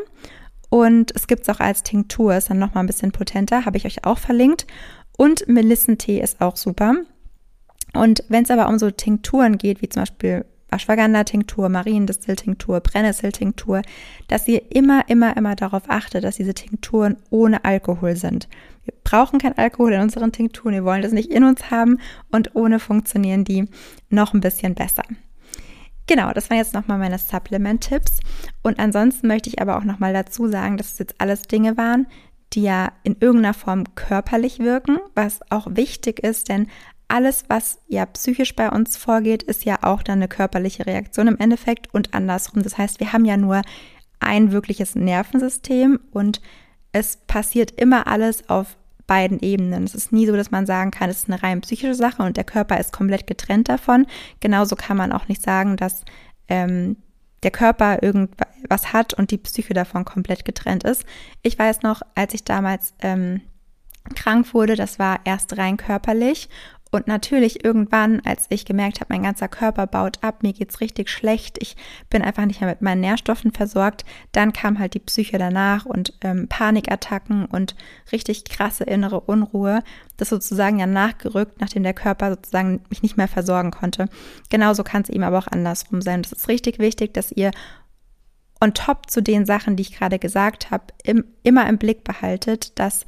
[0.70, 3.86] Und es gibt es auch als Tinktur, ist dann nochmal ein bisschen potenter, habe ich
[3.86, 4.68] euch auch verlinkt.
[5.18, 6.96] Und Melissentee ist auch super.
[7.94, 13.82] Und wenn es aber um so Tinkturen geht, wie zum Beispiel Ashwagandha-Tinktur, Mariendistel-Tinktur, Brennnessel-Tinktur,
[14.28, 18.48] dass ihr immer, immer, immer darauf achtet, dass diese Tinkturen ohne Alkohol sind.
[18.84, 22.00] Wir brauchen kein Alkohol in unseren Tinkturen, wir wollen das nicht in uns haben
[22.32, 23.66] und ohne funktionieren die
[24.10, 25.04] noch ein bisschen besser.
[26.08, 28.22] Genau, das waren jetzt nochmal meine Supplement-Tipps.
[28.64, 32.08] Und ansonsten möchte ich aber auch nochmal dazu sagen, dass es jetzt alles Dinge waren,
[32.54, 36.68] die ja in irgendeiner Form körperlich wirken, was auch wichtig ist, denn
[37.08, 41.38] alles, was ja psychisch bei uns vorgeht, ist ja auch dann eine körperliche Reaktion im
[41.38, 42.64] Endeffekt und andersrum.
[42.64, 43.62] Das heißt, wir haben ja nur
[44.20, 46.42] ein wirkliches Nervensystem und
[46.92, 49.86] es passiert immer alles auf beiden Ebenen.
[49.86, 52.36] Es ist nie so, dass man sagen kann, es ist eine rein psychische Sache und
[52.36, 54.06] der Körper ist komplett getrennt davon.
[54.42, 56.04] Genauso kann man auch nicht sagen, dass
[56.50, 56.98] ähm,
[57.44, 61.06] der Körper irgendwas hat und die Psyche davon komplett getrennt ist.
[61.42, 63.42] Ich weiß noch, als ich damals ähm,
[64.16, 66.50] krank wurde, das war erst rein körperlich
[66.92, 71.10] und natürlich irgendwann, als ich gemerkt habe, mein ganzer Körper baut ab, mir geht's richtig
[71.10, 71.76] schlecht, ich
[72.10, 76.14] bin einfach nicht mehr mit meinen Nährstoffen versorgt, dann kam halt die Psyche danach und
[76.22, 77.76] ähm, Panikattacken und
[78.12, 79.84] richtig krasse innere Unruhe.
[80.16, 84.10] Das sozusagen ja nachgerückt, nachdem der Körper sozusagen mich nicht mehr versorgen konnte.
[84.50, 86.24] Genauso kann es eben aber auch andersrum sein.
[86.24, 87.52] Das ist richtig wichtig, dass ihr
[88.60, 92.80] on top zu den Sachen, die ich gerade gesagt habe, im, immer im Blick behaltet,
[92.80, 93.06] dass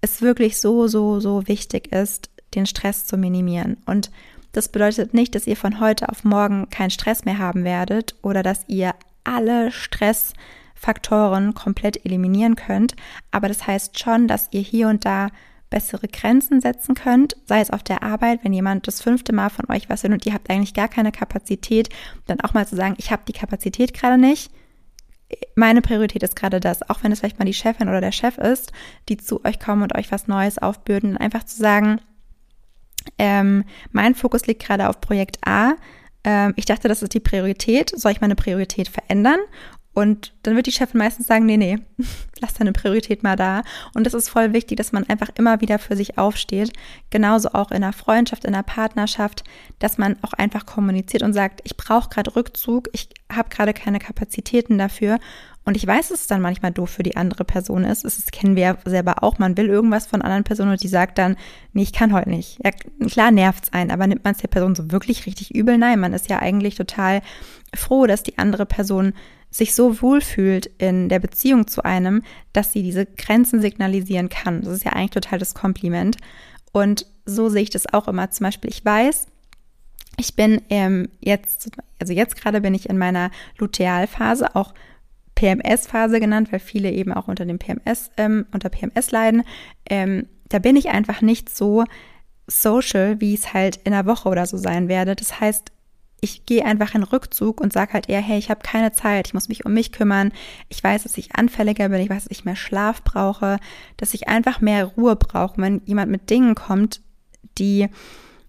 [0.00, 3.76] es wirklich so, so, so wichtig ist, den Stress zu minimieren.
[3.86, 4.10] Und
[4.52, 8.42] das bedeutet nicht, dass ihr von heute auf morgen keinen Stress mehr haben werdet oder
[8.42, 12.96] dass ihr alle Stressfaktoren komplett eliminieren könnt.
[13.30, 15.28] Aber das heißt schon, dass ihr hier und da
[15.70, 19.70] bessere Grenzen setzen könnt, sei es auf der Arbeit, wenn jemand das fünfte Mal von
[19.70, 21.88] euch was will und ihr habt eigentlich gar keine Kapazität,
[22.26, 24.50] dann auch mal zu sagen, ich habe die Kapazität gerade nicht.
[25.54, 28.36] Meine Priorität ist gerade das, auch wenn es vielleicht mal die Chefin oder der Chef
[28.36, 28.72] ist,
[29.08, 32.00] die zu euch kommen und euch was Neues aufbürden, einfach zu sagen,
[33.18, 35.74] ähm, mein Fokus liegt gerade auf Projekt A.
[36.24, 37.92] Ähm, ich dachte, das ist die Priorität.
[37.94, 39.40] Soll ich meine Priorität verändern?
[39.92, 41.78] Und dann wird die Chefin meistens sagen, nee, nee,
[42.40, 43.62] lass deine Priorität mal da.
[43.94, 46.72] Und das ist voll wichtig, dass man einfach immer wieder für sich aufsteht.
[47.10, 49.42] Genauso auch in einer Freundschaft, in einer Partnerschaft,
[49.80, 53.98] dass man auch einfach kommuniziert und sagt, ich brauche gerade Rückzug, ich habe gerade keine
[53.98, 55.18] Kapazitäten dafür.
[55.64, 58.04] Und ich weiß, dass es dann manchmal doof für die andere Person ist.
[58.04, 59.38] Das kennen wir ja selber auch.
[59.38, 61.36] Man will irgendwas von anderen Personen und die sagt dann,
[61.72, 62.58] nee, ich kann heute nicht.
[62.64, 62.70] Ja,
[63.06, 65.76] klar nervt's einen, aber nimmt man es der Person so wirklich richtig übel?
[65.76, 67.20] Nein, man ist ja eigentlich total
[67.74, 69.12] froh, dass die andere Person
[69.50, 74.62] sich so wohlfühlt in der Beziehung zu einem, dass sie diese Grenzen signalisieren kann.
[74.62, 76.16] Das ist ja eigentlich total das Kompliment.
[76.72, 78.30] Und so sehe ich das auch immer.
[78.30, 79.26] Zum Beispiel, ich weiß,
[80.16, 84.74] ich bin ähm, jetzt, also jetzt gerade bin ich in meiner Lutealphase, auch
[85.34, 89.42] PMS-Phase genannt, weil viele eben auch unter dem PMS, ähm, unter PMS leiden.
[89.88, 91.84] Ähm, da bin ich einfach nicht so
[92.46, 95.16] social, wie es halt in einer Woche oder so sein werde.
[95.16, 95.72] Das heißt,
[96.20, 99.34] ich gehe einfach in Rückzug und sage halt eher, hey, ich habe keine Zeit, ich
[99.34, 100.32] muss mich um mich kümmern.
[100.68, 103.58] Ich weiß, dass ich anfälliger bin, ich weiß, dass ich mehr Schlaf brauche,
[103.96, 105.60] dass ich einfach mehr Ruhe brauche.
[105.60, 107.00] Wenn jemand mit Dingen kommt,
[107.58, 107.88] die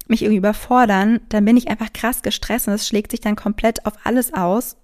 [0.07, 3.85] mich irgendwie überfordern, dann bin ich einfach krass gestresst und das schlägt sich dann komplett
[3.85, 4.77] auf alles aus,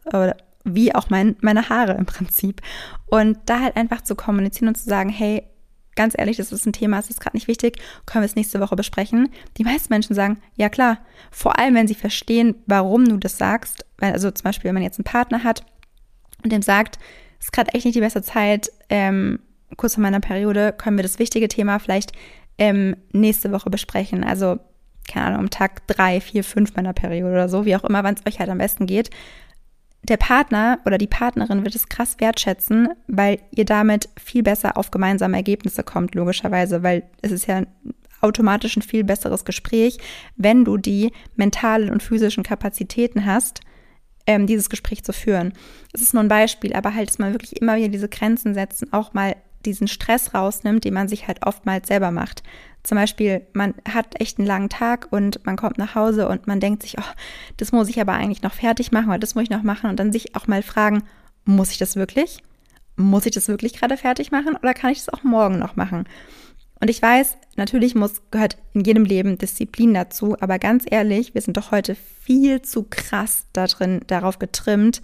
[0.64, 2.62] wie auch mein, meine Haare im Prinzip.
[3.06, 5.44] Und da halt einfach zu kommunizieren und zu sagen, hey,
[5.98, 8.62] ganz ehrlich, das ist ein Thema, es ist gerade nicht wichtig, können wir es nächste
[8.62, 9.30] Woche besprechen.
[9.58, 13.86] Die meisten Menschen sagen, ja klar, vor allem wenn sie verstehen, warum du das sagst.
[14.00, 15.66] Also zum Beispiel, wenn man jetzt einen Partner hat
[16.44, 16.98] und dem sagt,
[17.40, 19.40] es ist gerade echt nicht die beste Zeit, ähm,
[19.76, 22.14] kurz vor meiner Periode, können wir das wichtige Thema vielleicht
[22.58, 24.24] ähm, nächste Woche besprechen.
[24.24, 24.60] Also,
[25.12, 28.16] keine Ahnung, am Tag drei, vier, fünf meiner Periode oder so, wie auch immer, wann
[28.16, 29.10] es euch halt am besten geht
[30.04, 34.92] der Partner oder die Partnerin wird es krass wertschätzen, weil ihr damit viel besser auf
[34.92, 37.64] gemeinsame Ergebnisse kommt, logischerweise, weil es ist ja
[38.22, 39.98] automatisch ein viel besseres Gespräch,
[40.36, 43.62] wenn du die mentalen und physischen Kapazitäten hast,
[44.26, 45.54] ähm, dieses Gespräch zu führen.
[45.92, 48.92] Das ist nur ein Beispiel, aber halt, dass man wirklich immer wieder diese Grenzen setzen,
[48.92, 52.44] auch mal diesen Stress rausnimmt, den man sich halt oftmals selber macht.
[52.88, 56.62] Zum Beispiel, man hat echt einen langen Tag und man kommt nach Hause und man
[56.62, 57.14] denkt sich, oh,
[57.58, 60.00] das muss ich aber eigentlich noch fertig machen oder das muss ich noch machen und
[60.00, 61.04] dann sich auch mal fragen,
[61.44, 62.38] muss ich das wirklich?
[62.96, 66.06] Muss ich das wirklich gerade fertig machen oder kann ich das auch morgen noch machen?
[66.80, 71.42] Und ich weiß, natürlich muss, gehört in jedem Leben Disziplin dazu, aber ganz ehrlich, wir
[71.42, 75.02] sind doch heute viel zu krass da drin, darauf getrimmt,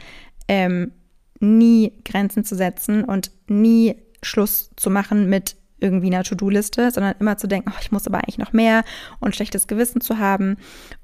[0.48, 0.94] ähm,
[1.42, 7.38] nie Grenzen zu setzen und nie Schluss zu machen mit irgendwie einer To-Do-Liste, sondern immer
[7.38, 8.84] zu denken, oh, ich muss aber eigentlich noch mehr
[9.20, 10.58] und schlechtes Gewissen zu haben.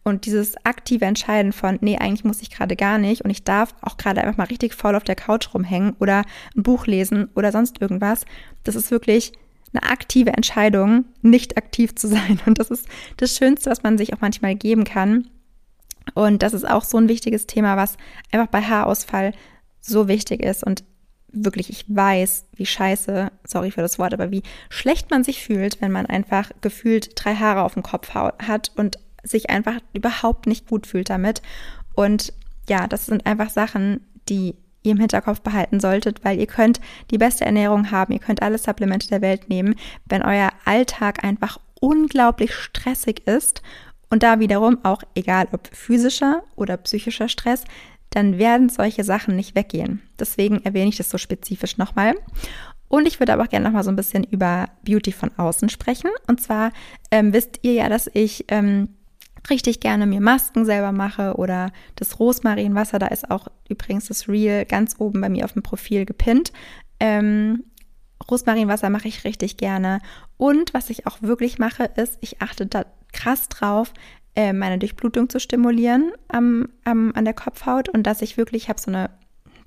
[0.03, 3.75] Und dieses aktive Entscheiden von, nee, eigentlich muss ich gerade gar nicht und ich darf
[3.81, 6.23] auch gerade einfach mal richtig faul auf der Couch rumhängen oder
[6.55, 8.25] ein Buch lesen oder sonst irgendwas,
[8.63, 9.33] das ist wirklich
[9.73, 12.39] eine aktive Entscheidung, nicht aktiv zu sein.
[12.45, 12.87] Und das ist
[13.17, 15.27] das Schönste, was man sich auch manchmal geben kann.
[16.15, 17.97] Und das ist auch so ein wichtiges Thema, was
[18.31, 19.33] einfach bei Haarausfall
[19.79, 20.63] so wichtig ist.
[20.63, 20.83] Und
[21.31, 25.81] wirklich, ich weiß, wie scheiße, sorry für das Wort, aber wie schlecht man sich fühlt,
[25.81, 30.67] wenn man einfach gefühlt drei Haare auf dem Kopf hat und sich einfach überhaupt nicht
[30.67, 31.41] gut fühlt damit.
[31.93, 32.33] Und
[32.67, 36.79] ja, das sind einfach Sachen, die ihr im Hinterkopf behalten solltet, weil ihr könnt
[37.11, 41.59] die beste Ernährung haben, ihr könnt alle Supplemente der Welt nehmen, wenn euer Alltag einfach
[41.81, 43.61] unglaublich stressig ist
[44.09, 47.63] und da wiederum auch, egal ob physischer oder psychischer Stress,
[48.09, 50.01] dann werden solche Sachen nicht weggehen.
[50.19, 52.15] Deswegen erwähne ich das so spezifisch nochmal.
[52.87, 56.09] Und ich würde aber auch gerne nochmal so ein bisschen über Beauty von außen sprechen.
[56.27, 56.71] Und zwar
[57.11, 58.89] ähm, wisst ihr ja, dass ich ähm,
[59.49, 62.97] richtig gerne mir Masken selber mache oder das Rosmarinwasser.
[62.97, 66.51] Da ist auch übrigens das Reel ganz oben bei mir auf dem Profil gepinnt.
[66.99, 67.63] Ähm,
[68.29, 70.01] Rosmarinwasser mache ich richtig gerne.
[70.37, 73.93] Und was ich auch wirklich mache, ist, ich achte da krass drauf,
[74.35, 78.69] äh, meine Durchblutung zu stimulieren am, am, an der Kopfhaut und dass ich wirklich, ich
[78.69, 79.09] habe so eine,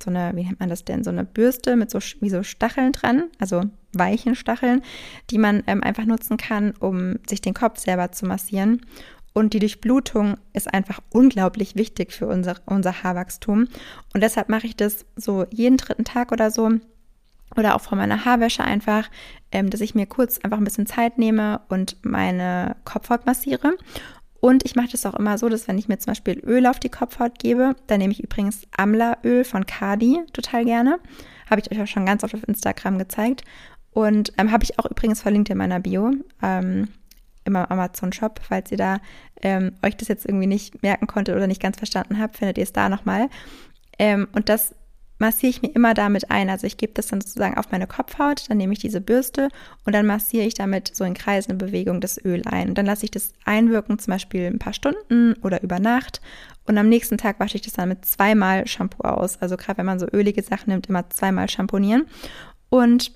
[0.02, 2.92] so eine, wie nennt man das denn, so eine Bürste mit so, wie so Stacheln
[2.92, 4.82] dran, also weichen Stacheln,
[5.30, 8.80] die man ähm, einfach nutzen kann, um sich den Kopf selber zu massieren.
[9.34, 13.66] Und die Durchblutung ist einfach unglaublich wichtig für unser, unser Haarwachstum.
[14.12, 16.70] Und deshalb mache ich das so jeden dritten Tag oder so.
[17.56, 19.10] Oder auch vor meiner Haarwäsche einfach,
[19.50, 23.74] ähm, dass ich mir kurz einfach ein bisschen Zeit nehme und meine Kopfhaut massiere.
[24.44, 26.80] Und ich mache das auch immer so, dass wenn ich mir zum Beispiel Öl auf
[26.80, 30.98] die Kopfhaut gebe, dann nehme ich übrigens Amla-Öl von Kadi total gerne.
[31.48, 33.44] Habe ich euch auch schon ganz oft auf Instagram gezeigt.
[33.92, 36.10] Und ähm, habe ich auch übrigens verlinkt in meiner Bio.
[36.42, 36.88] Ähm,
[37.44, 38.40] im Amazon-Shop.
[38.42, 38.98] Falls ihr da
[39.42, 42.64] ähm, euch das jetzt irgendwie nicht merken konntet oder nicht ganz verstanden habt, findet ihr
[42.64, 43.28] es da nochmal.
[43.96, 44.74] Ähm, und das
[45.22, 46.50] massiere ich mir immer damit ein.
[46.50, 49.48] Also ich gebe das dann sozusagen auf meine Kopfhaut, dann nehme ich diese Bürste
[49.86, 52.68] und dann massiere ich damit so in kreisende Bewegung das Öl ein.
[52.68, 56.20] Und dann lasse ich das einwirken, zum Beispiel ein paar Stunden oder über Nacht.
[56.66, 59.40] Und am nächsten Tag wasche ich das dann mit zweimal Shampoo aus.
[59.40, 62.06] Also gerade wenn man so ölige Sachen nimmt, immer zweimal shampoonieren.
[62.68, 63.12] Und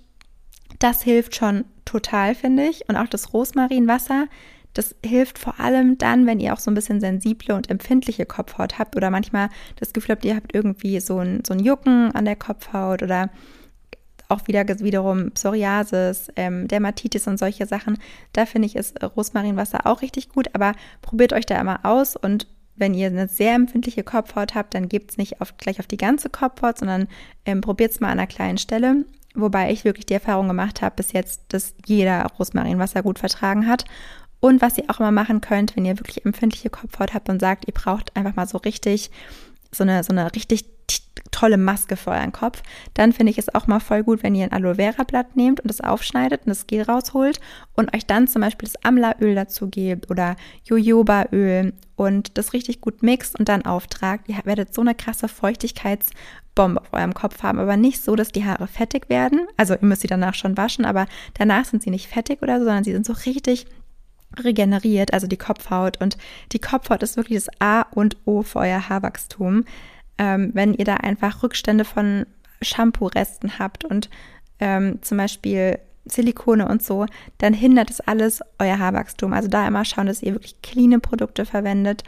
[0.79, 2.89] das hilft schon total, finde ich.
[2.89, 4.29] Und auch das Rosmarinwasser,
[4.77, 8.79] das hilft vor allem dann, wenn ihr auch so ein bisschen sensible und empfindliche Kopfhaut
[8.79, 12.25] habt oder manchmal das Gefühl habt, ihr habt irgendwie so ein, so ein Jucken an
[12.25, 13.31] der Kopfhaut oder
[14.29, 17.97] auch wieder wiederum Psoriasis, ähm, Dermatitis und solche Sachen.
[18.33, 22.47] Da finde ich ist Rosmarinwasser auch richtig gut, aber probiert euch da immer aus und
[22.79, 25.97] wenn ihr eine sehr empfindliche Kopfhaut habt, dann gebt es nicht auf, gleich auf die
[25.97, 27.09] ganze Kopfhaut, sondern
[27.47, 30.97] ähm, probiert es mal an einer kleinen Stelle wobei ich wirklich die Erfahrung gemacht habe
[30.97, 33.85] bis jetzt, dass jeder Rosmarinwasser gut vertragen hat.
[34.47, 37.67] Und was ihr auch immer machen könnt, wenn ihr wirklich empfindliche Kopfhaut habt und sagt,
[37.67, 39.11] ihr braucht einfach mal so richtig,
[39.73, 40.67] so eine, so eine richtig
[41.33, 42.63] tolle Maske für euren Kopf,
[42.95, 45.59] dann finde ich es auch mal voll gut, wenn ihr ein Aloe Vera Blatt nehmt
[45.59, 47.41] und es aufschneidet und das Gel rausholt
[47.75, 53.03] und euch dann zum Beispiel das Amla-Öl dazu gebt oder Jojoba-Öl und das richtig gut
[53.03, 54.29] mixt und dann auftragt.
[54.29, 56.13] Ihr werdet so eine krasse Feuchtigkeits-
[56.55, 59.41] Bombe auf eurem Kopf haben, aber nicht so, dass die Haare fettig werden.
[59.59, 62.65] Also ihr müsst sie danach schon waschen, aber danach sind sie nicht fettig oder so,
[62.65, 63.67] sondern sie sind so richtig
[64.39, 66.01] regeneriert, also die Kopfhaut.
[66.01, 66.17] Und
[66.53, 69.65] die Kopfhaut ist wirklich das A und O für euer Haarwachstum.
[70.19, 72.27] Ähm, wenn ihr da einfach Rückstände von
[72.63, 74.09] Shampoo-Resten habt und
[74.61, 77.07] ähm, zum Beispiel Silikone und so,
[77.39, 79.33] dann hindert es alles euer Haarwachstum.
[79.33, 82.05] Also da immer schauen, dass ihr wirklich cleane Produkte verwendet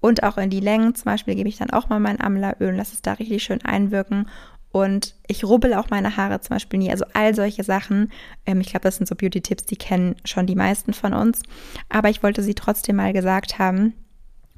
[0.00, 0.94] und auch in die Längen.
[0.94, 3.64] Zum Beispiel gebe ich dann auch mal mein Amlaöl und lasse es da richtig schön
[3.64, 4.28] einwirken.
[4.74, 6.90] Und ich rubbel auch meine Haare zum Beispiel nie.
[6.90, 8.10] Also all solche Sachen.
[8.44, 11.42] Ähm, ich glaube, das sind so Beauty-Tipps, die kennen schon die meisten von uns.
[11.88, 13.94] Aber ich wollte sie trotzdem mal gesagt haben.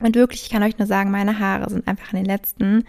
[0.00, 2.84] Und wirklich, ich kann euch nur sagen, meine Haare sind einfach in den letzten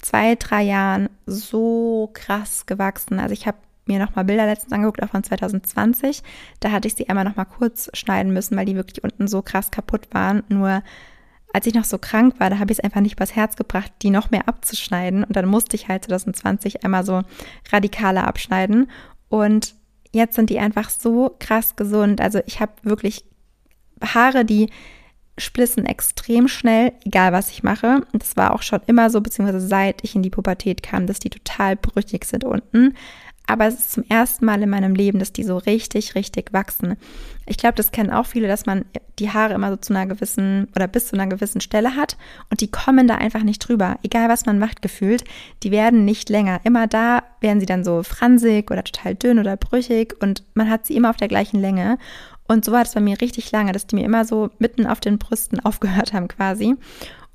[0.00, 3.18] zwei, drei Jahren so krass gewachsen.
[3.18, 6.22] Also ich habe mir nochmal Bilder letztens angeguckt, auch von 2020.
[6.60, 9.72] Da hatte ich sie einmal nochmal kurz schneiden müssen, weil die wirklich unten so krass
[9.72, 10.44] kaputt waren.
[10.48, 10.84] Nur
[11.52, 13.92] als ich noch so krank war, da habe ich es einfach nicht übers Herz gebracht,
[14.02, 15.24] die noch mehr abzuschneiden.
[15.24, 17.22] Und dann musste ich halt 2020 einmal so
[17.70, 18.90] radikaler abschneiden.
[19.28, 19.74] Und
[20.12, 22.20] jetzt sind die einfach so krass gesund.
[22.20, 23.24] Also ich habe wirklich
[24.02, 24.70] Haare, die
[25.38, 28.02] splissen extrem schnell, egal was ich mache.
[28.12, 31.18] Und das war auch schon immer so, beziehungsweise seit ich in die Pubertät kam, dass
[31.18, 32.94] die total brüchig sind unten.
[33.46, 36.96] Aber es ist zum ersten Mal in meinem Leben, dass die so richtig, richtig wachsen.
[37.46, 38.84] Ich glaube, das kennen auch viele, dass man
[39.18, 42.16] die Haare immer so zu einer gewissen oder bis zu einer gewissen Stelle hat
[42.50, 43.98] und die kommen da einfach nicht drüber.
[44.02, 45.24] Egal was man macht, gefühlt,
[45.62, 46.60] die werden nicht länger.
[46.64, 50.86] Immer da werden sie dann so fransig oder total dünn oder brüchig und man hat
[50.86, 51.98] sie immer auf der gleichen Länge.
[52.46, 55.00] Und so war das bei mir richtig lange, dass die mir immer so mitten auf
[55.00, 56.76] den Brüsten aufgehört haben quasi.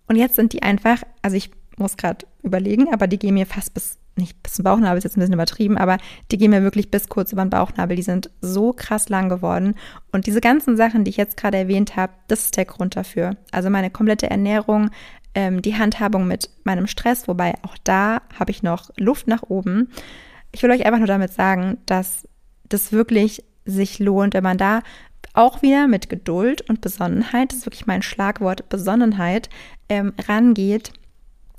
[0.07, 3.73] Und jetzt sind die einfach, also ich muss gerade überlegen, aber die gehen mir fast
[3.73, 5.97] bis nicht bis zum Bauchnabel ist jetzt ein bisschen übertrieben, aber
[6.31, 7.95] die gehen mir wirklich bis kurz über den Bauchnabel.
[7.95, 9.75] Die sind so krass lang geworden.
[10.11, 13.37] Und diese ganzen Sachen, die ich jetzt gerade erwähnt habe, das ist der Grund dafür.
[13.51, 14.89] Also meine komplette Ernährung,
[15.35, 19.89] ähm, die Handhabung mit meinem Stress, wobei auch da habe ich noch Luft nach oben.
[20.51, 22.27] Ich will euch einfach nur damit sagen, dass
[22.69, 24.81] das wirklich sich lohnt, wenn man da
[25.33, 29.49] auch wieder mit Geduld und Besonnenheit, das ist wirklich mein Schlagwort, Besonnenheit,
[29.89, 30.91] ähm, rangeht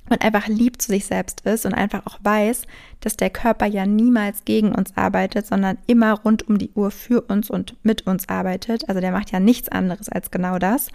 [0.09, 2.62] und einfach lieb zu sich selbst ist und einfach auch weiß,
[3.01, 7.23] dass der Körper ja niemals gegen uns arbeitet, sondern immer rund um die Uhr für
[7.23, 8.88] uns und mit uns arbeitet.
[8.88, 10.88] Also der macht ja nichts anderes als genau das.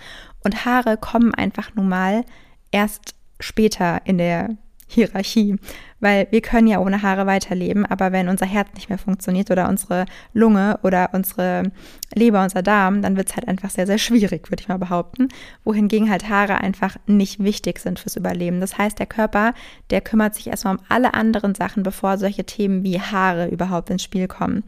[0.43, 2.26] Und Haare kommen einfach nun mal
[2.71, 4.58] erst später in der
[4.93, 5.58] Hierarchie,
[5.99, 9.69] weil wir können ja ohne Haare weiterleben, aber wenn unser Herz nicht mehr funktioniert oder
[9.69, 11.72] unsere Lunge oder unsere
[12.13, 15.30] Leber, unser Darm, dann wird es halt einfach sehr, sehr schwierig, würde ich mal behaupten,
[15.63, 18.59] wohingegen halt Haare einfach nicht wichtig sind fürs Überleben.
[18.59, 19.53] Das heißt, der Körper,
[19.89, 24.03] der kümmert sich erstmal um alle anderen Sachen, bevor solche Themen wie Haare überhaupt ins
[24.03, 24.63] Spiel kommen.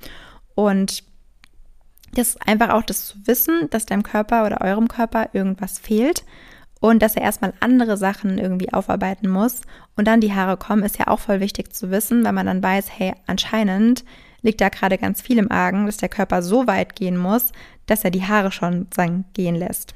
[0.56, 1.04] Und
[2.14, 6.24] das ist einfach auch das zu wissen, dass deinem Körper oder eurem Körper irgendwas fehlt
[6.82, 9.61] und dass er erstmal andere Sachen irgendwie aufarbeiten muss
[9.95, 12.61] und dann die Haare kommen, ist ja auch voll wichtig zu wissen, weil man dann
[12.61, 14.03] weiß, hey, anscheinend
[14.41, 17.51] liegt da gerade ganz viel im Argen, dass der Körper so weit gehen muss,
[17.88, 19.95] dass er die Haare schon sozusagen gehen lässt.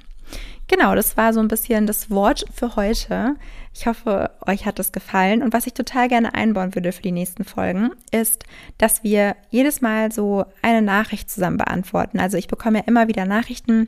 [0.67, 3.35] Genau, das war so ein bisschen das Wort für heute.
[3.73, 5.41] Ich hoffe, euch hat es gefallen.
[5.41, 8.43] Und was ich total gerne einbauen würde für die nächsten Folgen, ist,
[8.77, 12.19] dass wir jedes Mal so eine Nachricht zusammen beantworten.
[12.19, 13.87] Also ich bekomme ja immer wieder Nachrichten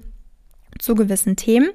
[0.79, 1.69] zu gewissen Themen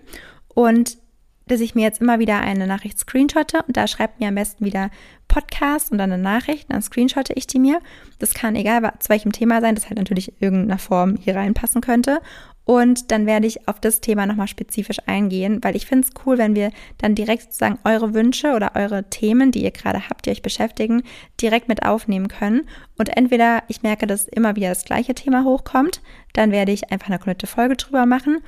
[0.48, 0.98] und
[1.46, 4.64] dass ich mir jetzt immer wieder eine Nachricht screenshotte und da schreibt mir am besten
[4.64, 4.90] wieder
[5.28, 7.80] Podcast und dann eine Nachricht, dann screenshotte ich die mir.
[8.18, 11.80] Das kann egal zu welchem Thema sein, das halt natürlich in irgendeiner Form hier reinpassen
[11.80, 12.20] könnte.
[12.64, 16.36] Und dann werde ich auf das Thema nochmal spezifisch eingehen, weil ich finde es cool,
[16.36, 20.30] wenn wir dann direkt sozusagen eure Wünsche oder eure Themen, die ihr gerade habt, die
[20.30, 21.04] euch beschäftigen,
[21.40, 22.68] direkt mit aufnehmen können.
[22.98, 27.06] Und entweder ich merke, dass immer wieder das gleiche Thema hochkommt, dann werde ich einfach
[27.06, 28.42] eine komplette Folge drüber machen.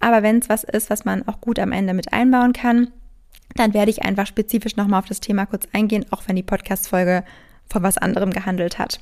[0.00, 2.90] Aber wenn es was ist, was man auch gut am Ende mit einbauen kann,
[3.54, 7.24] dann werde ich einfach spezifisch nochmal auf das Thema kurz eingehen, auch wenn die Podcast-Folge
[7.70, 9.00] von was anderem gehandelt hat.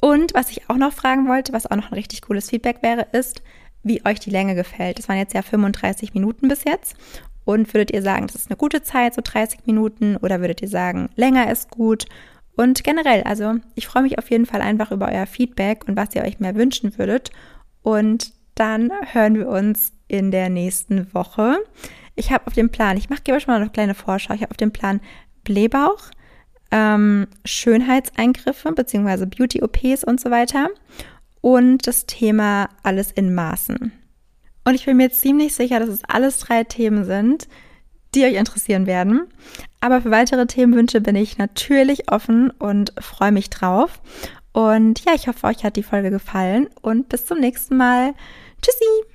[0.00, 3.06] Und was ich auch noch fragen wollte, was auch noch ein richtig cooles Feedback wäre,
[3.12, 3.42] ist,
[3.82, 4.98] wie euch die Länge gefällt.
[4.98, 6.96] Das waren jetzt ja 35 Minuten bis jetzt.
[7.44, 10.16] Und würdet ihr sagen, das ist eine gute Zeit, so 30 Minuten?
[10.16, 12.06] Oder würdet ihr sagen, länger ist gut?
[12.56, 16.14] Und generell, also ich freue mich auf jeden Fall einfach über euer Feedback und was
[16.14, 17.30] ihr euch mehr wünschen würdet.
[17.82, 21.56] Und dann hören wir uns in der nächsten Woche.
[22.14, 24.50] Ich habe auf dem Plan, ich mache euch mal noch eine kleine Vorschau, ich habe
[24.50, 25.00] auf dem Plan
[25.44, 26.10] Blähbauch,
[26.70, 29.24] ähm, Schönheitseingriffe bzw.
[29.24, 30.68] Beauty-OPs und so weiter
[31.40, 33.92] und das Thema alles in Maßen.
[34.64, 37.48] Und ich bin mir ziemlich sicher, dass es alles drei Themen sind,
[38.14, 39.22] die euch interessieren werden.
[39.80, 44.02] Aber für weitere Themenwünsche bin ich natürlich offen und freue mich drauf.
[44.52, 48.12] Und ja, ich hoffe, euch hat die Folge gefallen und bis zum nächsten Mal.
[48.62, 49.09] Tschüssi!